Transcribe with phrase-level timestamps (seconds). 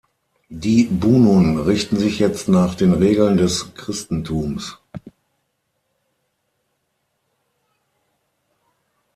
[0.49, 4.79] Die Bunun richten sich jetzt nach den Regeln des Christentums.